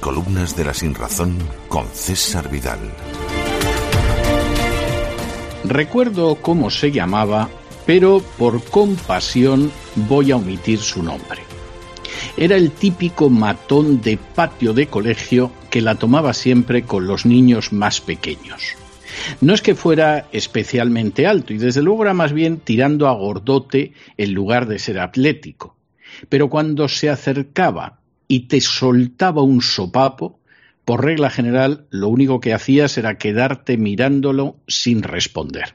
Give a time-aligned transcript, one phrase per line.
[0.00, 1.38] Crónicas de la Sinrazón
[1.68, 2.78] con César Vidal.
[5.64, 7.48] Recuerdo cómo se llamaba,
[7.86, 9.72] pero por compasión
[10.08, 11.42] voy a omitir su nombre.
[12.36, 17.72] Era el típico matón de patio de colegio que la tomaba siempre con los niños
[17.72, 18.74] más pequeños.
[19.40, 23.92] No es que fuera especialmente alto y desde luego era más bien tirando a gordote
[24.18, 25.76] en lugar de ser atlético.
[26.28, 30.38] Pero cuando se acercaba y te soltaba un sopapo,
[30.84, 35.74] por regla general lo único que hacías era quedarte mirándolo sin responder.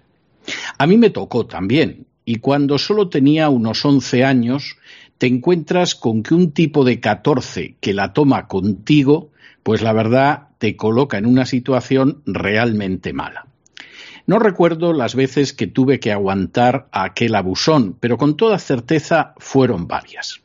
[0.77, 4.77] A mí me tocó también, y cuando solo tenía unos once años,
[5.17, 9.31] te encuentras con que un tipo de catorce que la toma contigo,
[9.63, 13.47] pues la verdad te coloca en una situación realmente mala.
[14.27, 19.33] No recuerdo las veces que tuve que aguantar a aquel abusón, pero con toda certeza
[19.37, 20.41] fueron varias.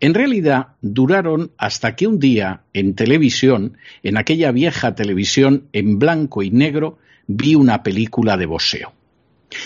[0.00, 6.42] En realidad duraron hasta que un día en televisión, en aquella vieja televisión en blanco
[6.42, 8.92] y negro, vi una película de boxeo.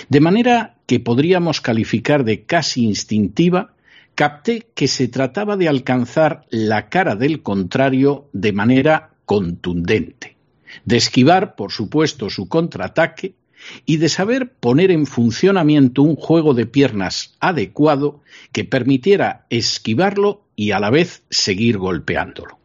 [0.08, 3.74] De manera que podríamos calificar de casi instintiva,
[4.14, 10.36] capté que se trataba de alcanzar la cara del contrario de manera contundente,
[10.84, 13.34] de esquivar, por supuesto, su contraataque
[13.86, 20.72] y de saber poner en funcionamiento un juego de piernas adecuado que permitiera esquivarlo y
[20.72, 22.58] a la vez seguir golpeándolo.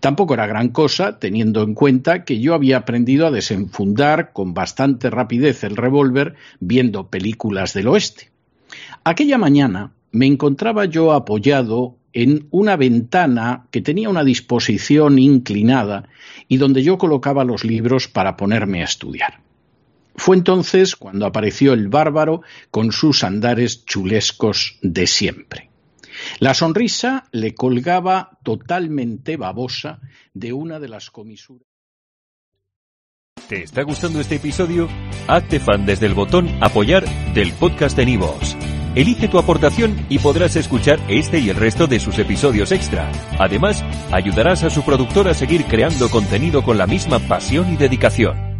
[0.00, 5.10] Tampoco era gran cosa, teniendo en cuenta que yo había aprendido a desenfundar con bastante
[5.10, 8.30] rapidez el revólver viendo películas del oeste.
[9.04, 16.08] Aquella mañana me encontraba yo apoyado en una ventana que tenía una disposición inclinada
[16.48, 19.40] y donde yo colocaba los libros para ponerme a estudiar.
[20.14, 25.70] Fue entonces cuando apareció el bárbaro con sus andares chulescos de siempre.
[26.38, 30.00] La sonrisa le colgaba totalmente babosa
[30.34, 31.66] de una de las comisuras.
[33.48, 34.88] ¿Te está gustando este episodio?
[35.26, 38.56] Hazte fan desde el botón Apoyar del podcast de Nivos.
[38.94, 43.10] Elige tu aportación y podrás escuchar este y el resto de sus episodios extra.
[43.38, 48.51] Además, ayudarás a su productor a seguir creando contenido con la misma pasión y dedicación.